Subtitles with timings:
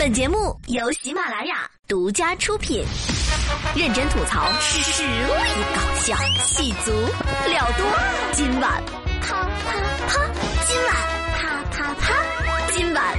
[0.00, 2.82] 本节目由喜马拉雅独家出品，
[3.76, 5.12] 认真吐槽，实力
[5.74, 6.90] 搞笑，戏足
[7.46, 7.86] 料多。
[8.32, 8.82] 今晚
[9.20, 9.78] 啪啪
[10.08, 10.24] 啪，
[10.66, 10.96] 今晚
[11.36, 12.14] 啪啪啪，
[12.72, 13.14] 今晚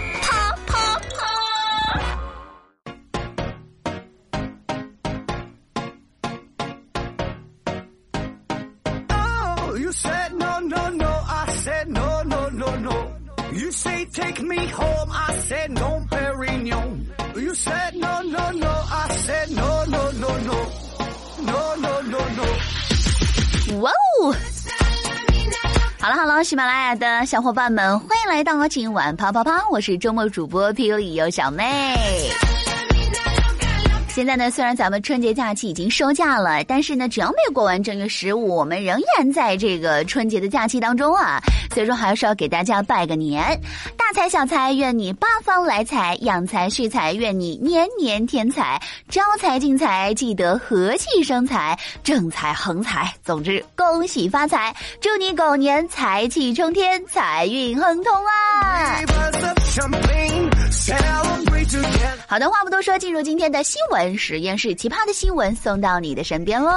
[13.54, 17.06] You say take me home, I said no, Perignon.
[17.36, 20.56] You said no, no, no, I said no, no, no, no,
[21.44, 23.82] no, no, no, no.
[23.82, 24.36] 哇哦！
[26.00, 29.68] 好了好了，喜马拉雅的小伙伴们，欢迎来到今晚啪啪啪！
[29.70, 32.32] 我是周末主播霹雳游小妹。
[34.14, 41.42] 现在呢，虽然咱们春节假期已经收假了，但是呢，只要没过完正月十五，我们仍然在这个春节的假期当中啊。
[41.74, 43.42] 所以说，还是要给大家拜个年，
[43.98, 53.14] 大财小财，愿你八方来财；养财蓄财，愿你年年添财；招财进财，记得和气生财，正财横财。
[53.24, 58.98] 总之，恭喜发财，祝你狗年财气冲天，财运亨通啊！
[62.28, 66.72] 好的，话不多说，进入今天的新闻实验室，奇葩的新闻送到你的身边喽。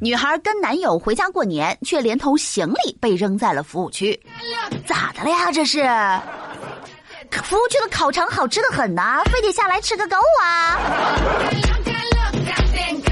[0.00, 4.18] 女孩跟男友回家过年，却连同行李被扔在了服务区，
[4.86, 5.52] 咋的了呀？
[5.52, 5.82] 这是？
[7.44, 10.78] 服务区的烤肠好吃的很呐，非得下来吃个够啊！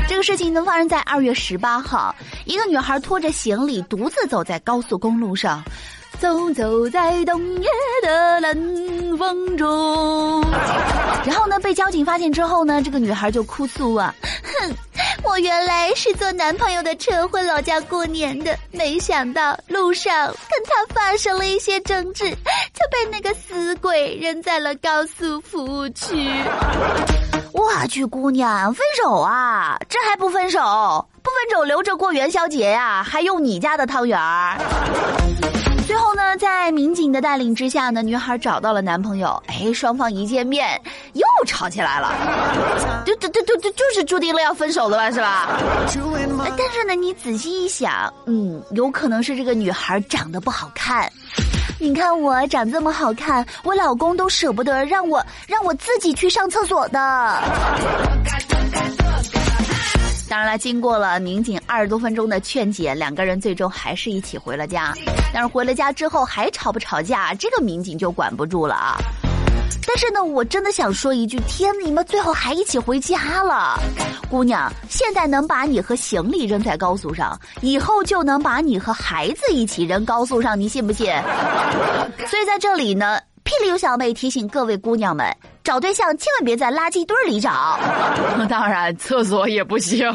[0.09, 5.62] 这个事情呢，发生在二月十八号，一个女孩拖着行李独自走在高速公路上。
[6.21, 7.69] 走走在冬夜
[8.03, 10.43] 的冷风中，
[11.25, 14.75] 然后呢，被交警发现之后呢，这个女孩就哭诉啊，哼，
[15.23, 26.29] 我原来是坐男朋友的车回老家过年的，没想到路上跟他发生了一些争执，就被那个死鬼扔在了高速服务区。
[27.53, 29.79] 我去，姑娘，分手啊？
[29.89, 30.59] 这还不分手？
[31.23, 33.05] 不分手留着过元宵节呀？
[33.09, 34.59] 还用你家的汤圆儿？
[35.88, 39.43] 最后呢，在民警的带领之下呢，女孩找到了男朋友。
[39.47, 40.78] 哎，双方一见面
[41.15, 42.12] 又吵起来了，
[43.06, 45.59] 就就就就就就是注定了要分手的了，是吧？
[46.59, 51.10] 但是呢，你仔细一想，嗯，有可能是这个女孩长得不好看。
[51.78, 57.43] 你看我长这么好看，我老公都舍不得让我让我自己去上厕所的。
[60.28, 64.94] 当然了，经过了民警二十多分钟的劝解，两个人最终还是一起回了家。
[65.33, 68.97] 但是回了家之后还吵不吵架，这个民警就管不住了啊！
[69.87, 73.78] 但是呢，我真的想说一句：天，你们最后还一起回家了，
[74.31, 81.06] 姑娘，现在能把你和行李扔在高速上，以后就能把你和孩子一起扔高速上，你信不信？
[82.28, 85.26] 所以在这里呢，霹雳有小妹提醒各位姑娘们。
[85.64, 87.78] 找对象千万别在垃圾堆里找，
[88.47, 90.06] 当然厕所也不行。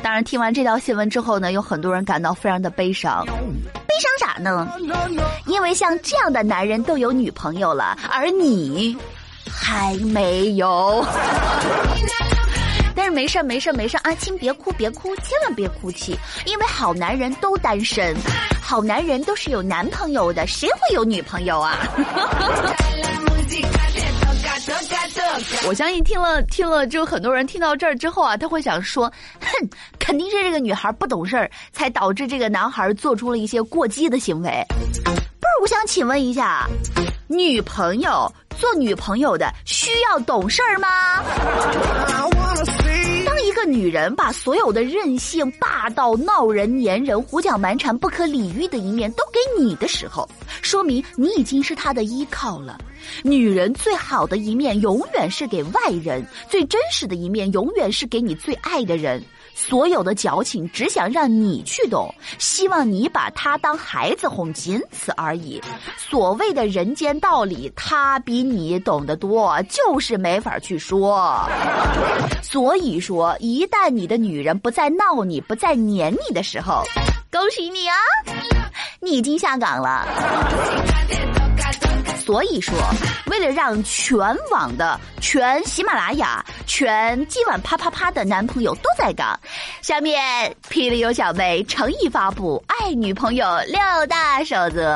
[0.00, 3.26] 当然，听完这条新闻之后呢，有很多人感到非常的悲伤。
[3.26, 4.68] 悲伤啥呢？
[5.46, 8.96] 因为像这样的男人都有女朋友了，而你
[9.50, 11.04] 还没有。
[13.10, 18.14] 没事没事没事阿青别哭别哭，千万别哭泣，因为好男人都单身，
[18.62, 21.78] 好男人都是有男朋友的，谁会有女朋友啊？
[25.66, 34.64] 我相信听了听了，就很多人听到这儿之后啊，他会想说，哼，肯定是这个女孩不懂事儿，才导致这个男孩做出了一些过激的行为。
[35.04, 35.16] 不是，
[35.62, 36.66] 我想请问一下，
[37.28, 40.88] 女朋友做女朋友的需要懂事儿吗？
[43.58, 50.28] 个女人把所有的任性、霸道、闹人、粘人、胡搅蛮缠、不可理喻的一面都给你的时候，
[50.62, 52.78] 说明你已经是她的依靠了。
[53.24, 59.20] 女人最好的一面永远是给外人，最真实的一面永远是给你最爱的人。
[59.58, 65.60] 所有的矫情只想让你去懂，希望你把他当孩子哄，仅此而已。
[65.96, 71.44] 所谓的人间道理，他比你懂得多，就是没法去说。
[72.40, 76.84] 所以说，一旦你的女人不再闹你，不再黏你的时候，
[77.32, 77.96] 恭喜你啊，
[79.00, 80.06] 你已经下岗了。
[82.28, 82.74] 所以说，
[83.30, 84.18] 为了让全
[84.50, 89.40] 网的、全喜马拉雅、全今晚啪啪啪的男朋友都在岗，
[89.80, 94.94] 下面霹雳有小妹诚意发布爱女朋友六大守则：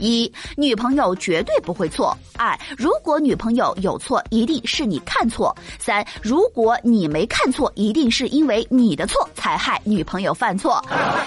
[0.00, 10.78] 一、女朋友绝对不会错；二、如果女朋友有错，一定是你看错；三、如果你没看错，一定是因为你的错才害女朋友犯错；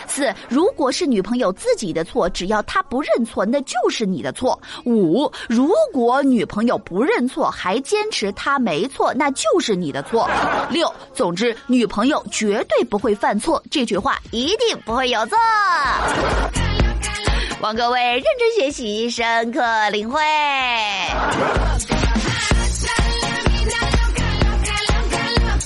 [0.08, 4.62] 四、如果是女朋友自己的错，只要她不认错，那就是你的错。
[4.83, 10.30] 五，如果女朋友不认错，还坚持她没错，那就是你的错。
[10.69, 15.38] 六，总之，女朋友绝对不会犯错，这句话一定不会有错。
[17.62, 20.19] 望各位认真学习，深刻领会。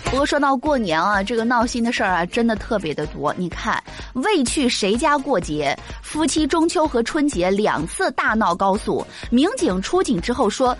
[0.09, 3.33] 不过说到过年啊，这个闹心的事儿啊，真的特别的多。
[3.37, 3.81] 你看，
[4.13, 9.05] 为去谁家过节，夫妻中秋和春节两次大闹高速。
[9.29, 10.75] 民警出警之后说：“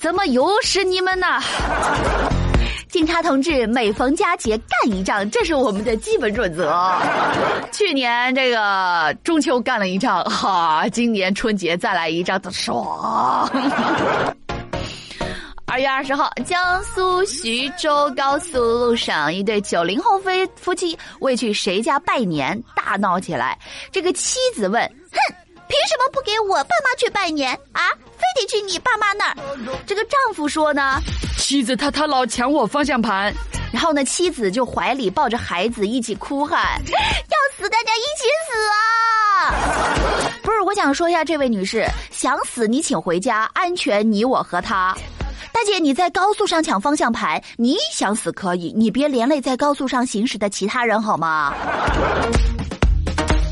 [0.00, 1.26] 怎么又是你们呢？”
[2.88, 6.74] 警察同志，每逢佳节干一仗，这是我们的基本准则。
[7.70, 13.46] 去年这个中秋干了一仗，哈，今年春节再来一仗，爽。
[15.74, 23.58] 二月二十号，江苏徐州高速路上，一对九零后夫夫妻为去谁家拜年大闹起来。
[23.90, 24.80] 这个妻子问
[25.10, 25.34] ：“哼，
[25.66, 27.90] 凭什么不给我爸妈去拜年啊？
[28.12, 29.36] 非得去你爸妈那儿？”
[29.84, 31.00] 这个丈夫说呢
[31.36, 33.34] ：“妻子她她老抢我方向盘。”
[33.74, 44.96] 然后呢，妻子就怀里抱着孩子一起哭喊：“要死，大家一起死啊！”不是，我想说一下，这位女士，想死你请回家，安全你我和他。
[45.54, 51.54] 大姐，你在高速上抢方向盘，你想死可以，你别连累在高速上行驶的其他人好吗？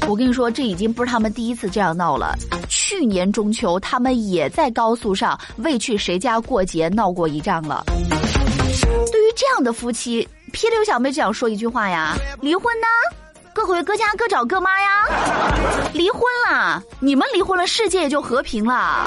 [0.09, 2.35] 我跟你说，这已经不是他们第一次这样闹了。
[2.69, 7.85] 去年中秋，他们也在高速上为去谁家过节闹过一仗了。
[7.87, 12.87] 对于这样的夫妻，霹雳小妹只想说一句话呀：离婚呢？
[13.55, 15.07] 各回各家，各找各妈呀！
[15.93, 19.07] 离婚了，你们离婚了，世界也就和平了。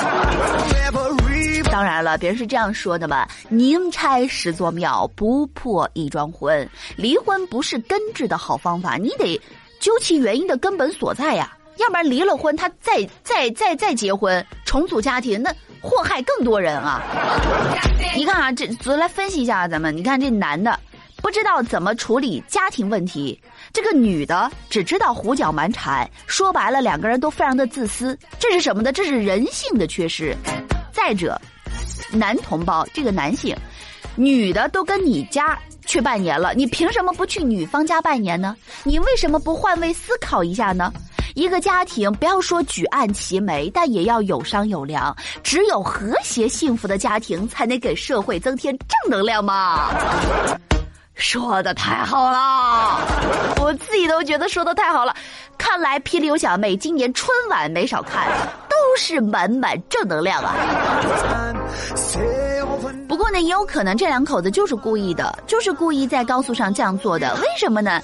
[1.76, 6.66] 当然了，别人是这样说的吧：宁拆十座庙，不破一桩婚。
[6.96, 9.38] 离婚不是根治的好方法，你得
[9.82, 11.52] 究其原因的根本所在呀。
[11.76, 17.04] 要不然离了婚，他再再再再结婚，重组家庭，那祸害更多人啊！
[18.16, 20.80] 你看啊，这咱来分析一下，咱们你看这男的
[21.18, 23.38] 不知道怎么处理家庭问题，
[23.74, 28.18] 这个女的只知道胡搅蛮缠，说白了，两个人都非常的自私。
[28.40, 28.94] 这是什么呢？
[28.94, 30.34] 这是人性的缺失。
[30.94, 31.38] 再者。
[32.16, 33.56] 男同胞，这个男性，
[34.16, 38.56] 女的都跟你家去拜年了，你凭什么不去女方家拜年呢？
[38.84, 40.92] 你为什么不换位思考一下呢？
[41.36, 45.14] 一个家庭不要说举案齐眉，但也要有商有量。
[45.44, 49.94] 只有和谐幸福的家庭，才能给社会增添正能量嘛。
[51.14, 53.00] 说的太好了，
[53.62, 55.14] 我自己都觉得说的太好了。
[55.58, 58.28] 看来霹雳有小妹今年春晚没少看。
[58.96, 60.56] 是满满正能量啊！
[63.08, 67.34] 不过呢，也有可能这两口子就是故意的，就是故意在高速上这样做的。
[67.36, 68.02] 为什么呢？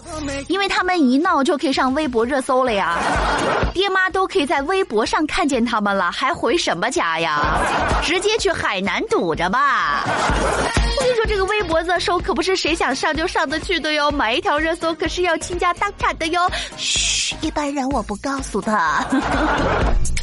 [0.48, 2.98] 因为他们一闹就可以上微博热搜了呀，
[3.74, 7.60] 爹妈都可以在微博上看见他们了，还回什么家呀？
[8.02, 10.04] 直接去海南堵着吧！
[10.06, 16.50] 我跟你说，这个微博热搜可不是谁想上就上得去的哟，买一条热搜可是要倾家荡产的哟。
[16.78, 19.04] 嘘，一般人我不告诉他。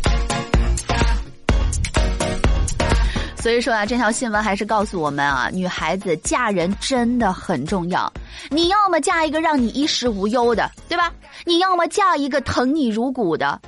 [3.40, 8.12] 所以说啊，这条新闻还是告诉我们啊，女孩子嫁人真的很重要。
[8.50, 11.12] 你要么嫁一个让你衣食无忧的，对吧？
[11.44, 13.58] 你要么嫁一个疼你如骨的，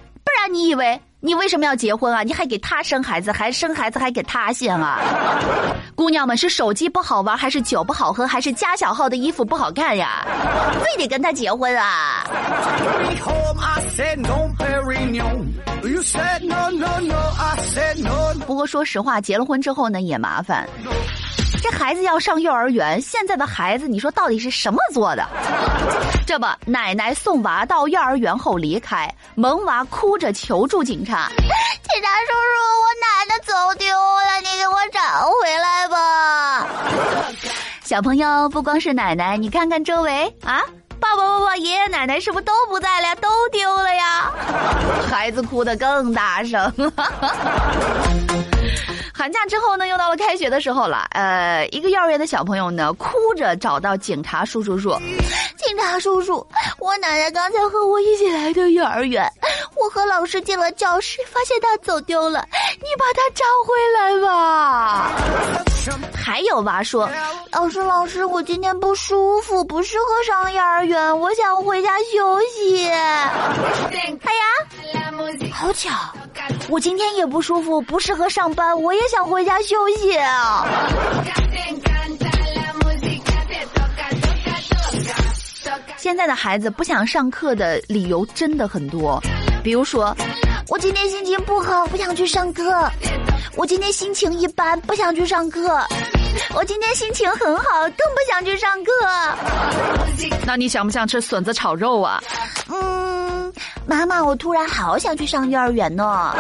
[0.53, 1.01] 你以为？
[1.23, 2.23] 你为什么要结婚啊？
[2.23, 4.99] 你还给他生孩子，还生孩子还给他献啊？
[5.95, 10.27] 姑娘们是手机不好玩，还是酒不好喝，还是加小号的衣服不好看呀？
[10.83, 12.25] 非得跟他结婚啊？
[18.47, 20.67] 不过说实话，结了婚之后呢也麻烦。
[21.63, 25.27] 这孩子要上幼儿园，现在的孩子，你说到底是什么做的？
[26.27, 36.67] 这不，奶奶送娃到幼儿园后离开，萌娃哭着求助警察：“警察叔叔，我奶奶走丢了，你给我找回来吧。
[37.85, 40.63] ”小朋友，不光是奶奶，你看看周围啊，
[41.01, 43.15] 爸爸妈妈、爷爷奶奶是不是都不在了？
[43.17, 44.31] 都丢了呀？
[45.11, 46.93] 孩子哭得更大声了。
[49.21, 51.07] 寒假之后呢，又到了开学的时候了。
[51.11, 54.99] 呃，一个幼儿园的小朋友呢，哭着找到警察叔叔说
[55.63, 56.37] ：“警察叔叔，
[56.79, 59.31] 我奶奶刚才和我一起来的幼儿园，
[59.77, 62.49] 我和老师进了教室，发现她走丢了，
[62.79, 65.70] 你把她找回来吧。
[66.15, 67.11] 还有娃说，
[67.53, 72.89] 老师老师，我今天不舒服，不适合上幼儿园，我想回家休息。
[72.89, 72.93] 哎
[73.91, 74.55] 呀，
[75.53, 75.91] 好巧，
[76.69, 80.19] 我今天也不舒服，不适合上班，我也想回家休息。
[85.97, 89.23] 现在的孩子不想上课的理由真的很多，
[89.63, 90.17] 比如说，
[90.71, 92.63] 我今天心情不好，不想去上课；
[93.57, 95.69] 我今天心情一般，不想去上课；
[96.55, 98.93] 我今天心情很好，更不想去上课。
[100.47, 102.23] 那你想不想吃笋子炒肉啊？
[102.69, 103.53] 嗯，
[103.85, 106.33] 妈妈，我突然好想去上幼儿园呢。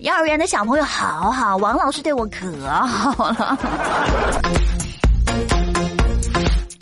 [0.00, 3.58] 幼儿园的小朋友好好，王老师对我可好了。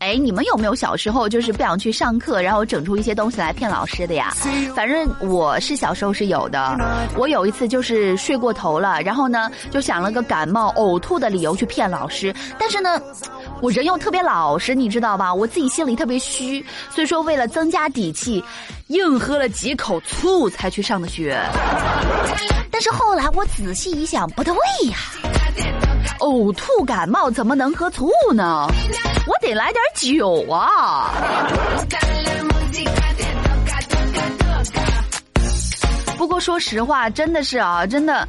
[0.08, 4.34] 哎，你们有没有小时候就是不想去上课，然后整出一些东西来骗老师的呀？
[4.74, 6.78] 反正我是小时候是有的。
[7.14, 12.98] 我有一次就是睡过头了，然后呢就想了个感冒呕吐的理由去骗老师，但是呢，
[13.60, 15.34] 我人又特别老实，你知道吧？
[15.34, 18.42] 我自己心里特别虚，所以说为了增加底气，
[18.86, 21.38] 硬喝了几口醋才去上的学。
[22.72, 24.54] 但是后来我仔细一想，不对
[24.88, 24.96] 呀，
[26.18, 28.66] 呕吐感冒怎么能喝醋呢？
[29.26, 31.12] 我得来点酒啊！
[36.16, 38.26] 不过说实话，真的是啊，真的，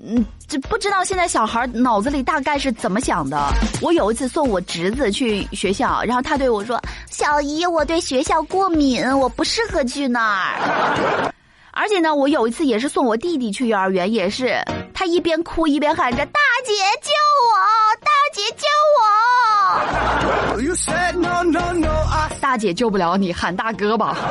[0.00, 3.52] 嗯，这不知道现在小孩脑子里大概是怎么想的。
[3.80, 11.32] 我有一次送我侄子去学校，然后他对我说：“小姨，我对学校过敏，我不适合去那儿。”
[11.72, 14.60] 而且呢，我有一次也是送我弟弟去幼儿园，也是
[14.92, 16.72] 他一边哭一边喊着：“大姐
[17.02, 17.10] 救
[17.44, 17.52] 我！
[18.00, 24.16] 大姐救我！” You said no, no, no, I 大姐救不了你，喊大哥吧。
[24.18, 24.26] 大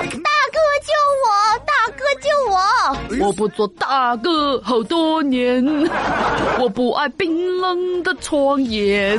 [0.00, 0.92] 哥救
[1.26, 1.28] 我！
[1.66, 3.26] 大哥救我！
[3.26, 5.64] 我不做大哥好多年，
[6.58, 9.18] 我不爱冰冷的床沿。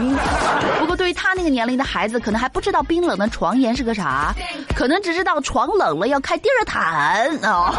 [0.79, 4.33] 不过对于他那个年龄的孩子，可能还不知道冰冷的床沿是个啥，
[4.75, 7.73] 可能只知道床冷了要开地儿毯哦。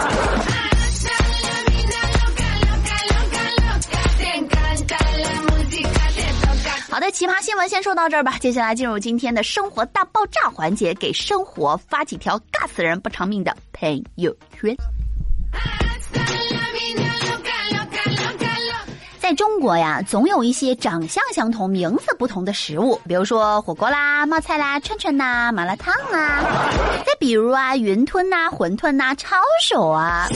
[6.93, 8.37] 好的，奇葩新闻先说到这儿吧。
[8.39, 14.31] 接下来进入今天的生活大爆炸环节，给生活发几条尬死人不偿命的朋友
[14.61, 14.77] 圈。
[19.19, 26.45] 在中国呀，总有一些长相相同、名字不同的食物，比如说火锅啦、冒菜啦、串串呐、麻辣烫啊，
[27.07, 30.29] 再比如啊，云吞呐、馄饨呐、抄手啊。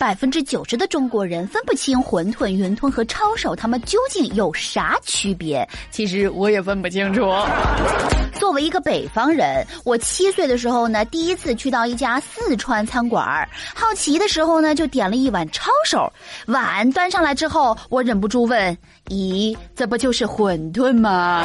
[0.00, 5.68] 百分之九十的中国人分不清馄饨、云吞和抄手，他们究竟有啥区别？
[5.90, 7.30] 其实我也分不清楚。
[8.40, 16.10] 作为一个北方人，我七岁的时候呢，第一次去到一家四川餐馆，好奇的时候呢，就点了一碗抄手。
[16.46, 18.74] 碗端上来之后，我忍不住问
[19.10, 21.44] ：“咦，这不就是馄饨吗？”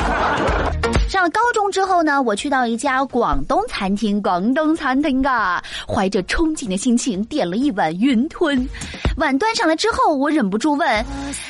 [1.09, 8.67] 上了高中之后呢，我去到一家广东餐厅，广东餐厅啊，怀着憧憬的心情点了一碗云吞。
[9.17, 11.05] 碗端上来之后，我忍不住问：“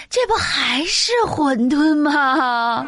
[0.09, 2.85] 这不还是馄饨吗？”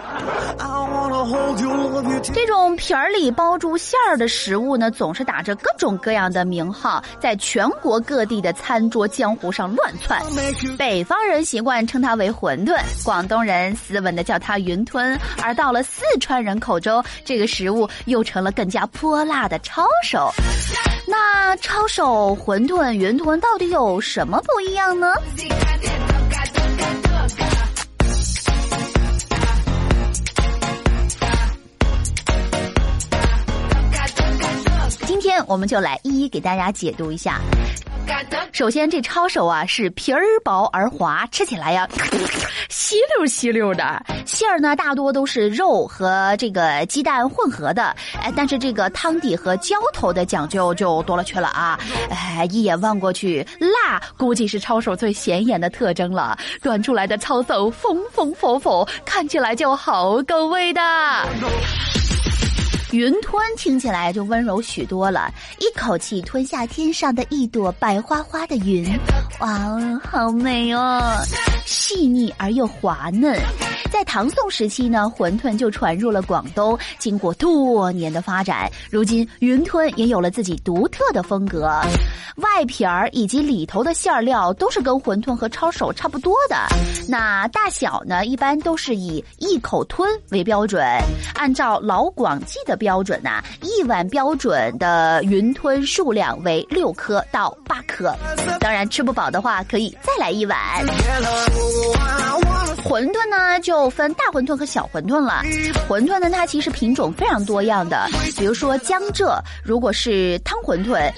[2.33, 10.21] 这种皮儿里包住馅儿的食物呢，总是打着各种各样的名号，在全国各地的餐桌江湖上乱窜。
[10.77, 20.31] 北方人习惯称它为馄饨，广东人斯文的叫它云吞，而到了四川人口中，这个食物又成了更加泼辣的抄手。
[21.09, 25.13] 那抄手、馄饨、云吞到底有什么不一样呢？
[35.05, 37.39] 今天我们就来一一给大家解读一下。
[38.51, 41.87] 首先，这抄手啊是皮儿薄而滑，吃起来呀
[42.69, 44.03] 稀溜稀溜的。
[44.25, 51.79] 馅儿呢大多都是肉和这个鸡蛋混合的，哎，但是这个汤底和浇头的讲究就多了去了啊！
[52.09, 56.37] 哎，一眼望过去，辣估计是抄手最显眼的特征了。
[56.61, 60.81] 端出来的抄手风风火火，看起来就好够味的。
[62.91, 65.29] 云吞听起来就温柔许多了，
[65.59, 68.87] 一口气吞下天上的一朵白花花的云，
[69.39, 71.01] 哇哦，好美哦！
[71.65, 73.37] 细腻而又滑嫩，
[73.91, 81.69] 在唐宋时期呢，馄饨就传入了广东，经过多年的发展，如今云吞也有了自己独特的风格。
[82.37, 86.55] 外皮儿以及里头的馅料都是跟馄饨和抄手差不多的，
[87.07, 90.85] 那大小呢，一般都是以一口吞为标准。
[91.33, 98.15] 按照老广记的标准呢，一碗标准的云吞数量为六颗到八颗。
[98.59, 100.57] 当然吃不饱的话，可以再来一碗。
[102.87, 105.41] 馄饨呢，就分大馄饨和小馄饨了。
[105.89, 111.11] 馄饨呢，它其实品种非常多样的，比如说江浙，如果是汤馄饨，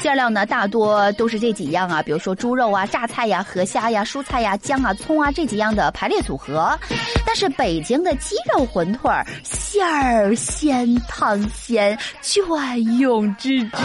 [0.00, 6.76] 馅料呢大多都是这几样啊，比如说猪肉啊、榨菜呀、河虾呀、蔬菜呀、姜啊、葱啊这几样的排列组合。
[7.24, 13.78] 但是北京的鸡肉馄饨，馅儿鲜，汤鲜，隽永之至。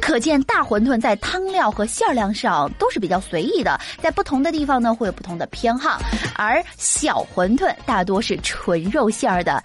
[0.00, 5.98] 可见大馄饨在汤料和馅料上都是比较随意的，在不同的地方呢会有不同的偏好。
[6.34, 9.62] 而小馄饨大多是纯肉馅儿的，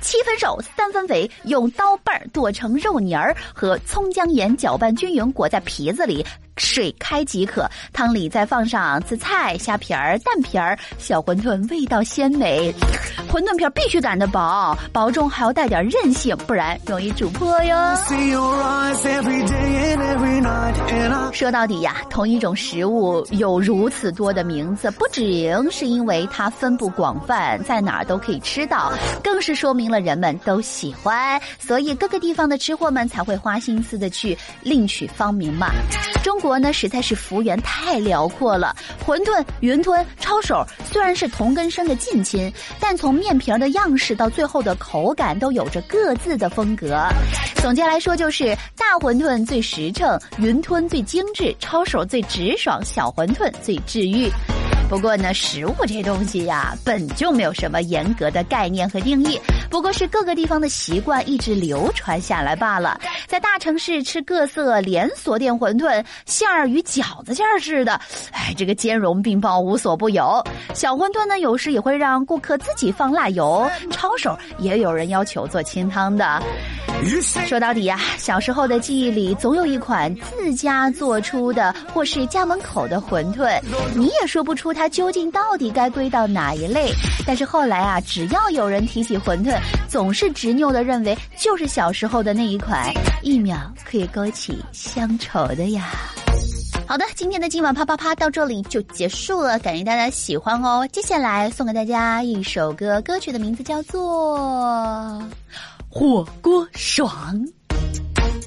[0.00, 6.24] 七分瘦，三分肥，用刀背儿剁成肉泥儿，和葱姜盐搅拌均匀，裹在皮子里，
[6.58, 7.68] 水开即可。
[7.92, 12.74] 汤里再放上紫菜、虾皮儿、蛋皮儿，小馄饨味道鲜美。
[13.30, 17.76] 馄饨皮儿必须擀得薄，薄中还要带点韧性，不然容易煮破哟。
[21.32, 25.22] 说到底呀，同一种食物有如此多的名字，不只
[25.70, 35.68] 是因为它分布广泛，在哪儿都可以吃到，更是说明了人们都喜欢，所以各个地方的吃货们才会花心思的去另取芳名嘛。
[36.24, 38.74] 中国国呢，实在是幅员太辽阔了，
[39.06, 42.50] 馄饨、云吞、抄手虽然是同根生的近亲，
[42.80, 47.06] 但从面皮的样式到最后的口感都有着各自的风格。
[47.56, 54.30] 总结来说，就是大馄饨最实诚，云吞最精致，抄手最直爽，小馄饨最治愈。
[54.88, 59.38] 不过呢，食物这东西呀，本就没有什么严格的概念和定义，
[59.70, 62.98] 不过是各个地方的习惯一直流传下来罢了。
[63.26, 68.00] 在大城市吃各色连锁店馄饨，馅儿与饺子馅儿似的，
[68.32, 70.42] 哎，这个兼容并包无所不有。
[70.74, 76.42] 小馄饨呢，有时也会让顾客自己放辣油，抄手也有人要求做清汤的。
[77.46, 83.60] 说到底呀、小时候的记忆里总有一款自家做出的或是家门口的馄饨，
[83.94, 86.92] 你也说不出它究竟到底该归到哪一类。
[87.26, 89.58] 但是后来啊，只要有人提起馄饨，
[89.88, 95.88] 总是执拗的认为就是小时候的那一款，一秒可以勾起乡愁的呀。
[96.86, 100.88] 好的，今天的今晚啪啪啪到这里就结束了，感谢大家喜欢哦。
[100.92, 105.20] 接下来送给大家一首歌，歌曲的名字叫做
[105.90, 107.36] 《火锅爽》。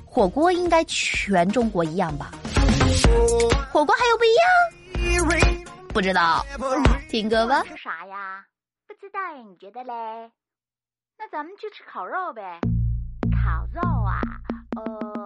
[0.05, 2.31] 火锅应该全中国一样吧？
[3.71, 5.70] 火锅还有不一样？
[5.93, 6.45] 不知道，
[7.09, 7.63] 听歌吧。
[7.63, 8.45] 吃啥呀？
[8.87, 10.31] 不知道哎，你觉得嘞？
[11.17, 12.59] 那咱们去吃烤肉呗。
[13.43, 14.21] 烤肉啊，
[14.77, 15.20] 呃，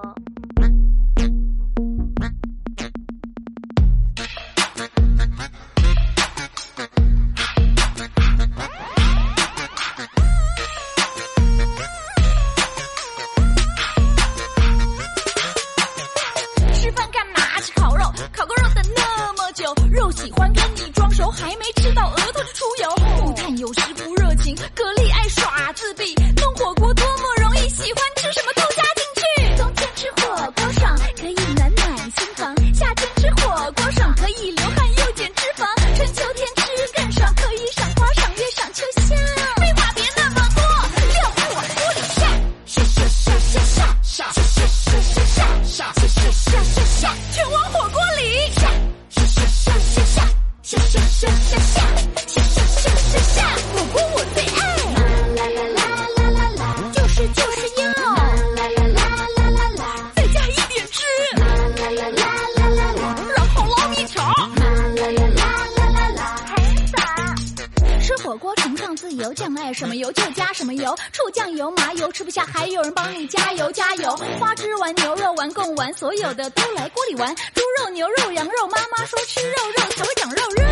[70.76, 74.16] 油，醋酱油、麻油吃不下，还有人帮你加油加油。
[74.40, 77.36] 花枝丸、牛肉丸、贡丸，所有的都来锅里玩。
[77.36, 80.64] 猪肉、牛肉、羊肉，妈妈说吃肉肉才会长肉肉。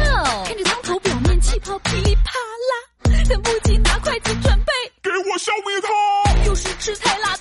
[0.45, 2.31] 看着汤头表面气泡噼里啪
[2.69, 4.73] 啦，等不及拿筷子准备。
[5.01, 6.45] 给我消灭它！
[6.45, 7.35] 就是吃太辣，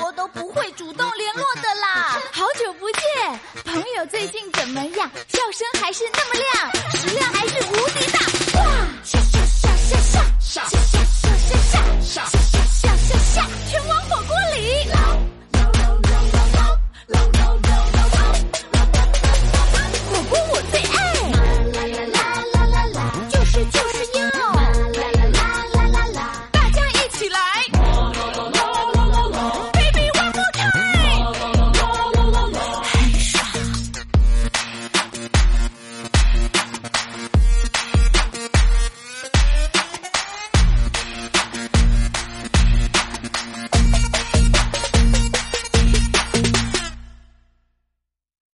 [0.00, 0.41] 我都不